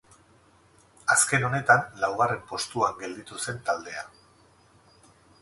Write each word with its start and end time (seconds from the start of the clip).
Azken 1.15 1.45
honetan 1.49 1.83
laugarren 2.05 2.41
postuan 2.53 2.99
gelditu 3.03 3.39
zen 3.45 3.61
taldea. 3.69 4.05